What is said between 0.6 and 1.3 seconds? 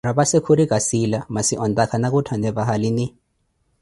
kâssila,